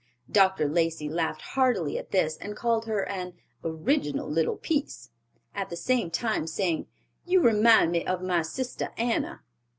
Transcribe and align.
Dr. 0.31 0.67
Lacey 0.67 1.07
laughed 1.07 1.43
heartily 1.53 1.95
at 1.99 2.09
this 2.09 2.35
and 2.37 2.55
called 2.57 2.87
her 2.87 3.07
an 3.07 3.33
"original 3.63 4.27
little 4.27 4.57
piece," 4.57 5.11
at 5.53 5.69
the 5.69 5.75
same 5.77 6.09
time 6.09 6.47
saying, 6.47 6.87
"You 7.23 7.39
remind 7.41 7.91
me 7.91 8.03
of 8.07 8.23
my 8.23 8.41
sister 8.41 8.93
Anna." 8.97 9.43